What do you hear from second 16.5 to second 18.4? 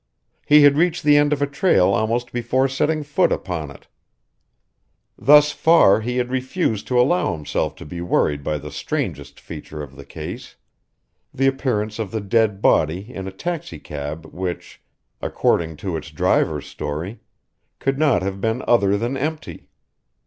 story, could not